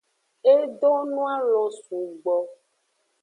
E 0.51 0.53
donoalon 0.79 1.69
sugbo. 1.83 2.35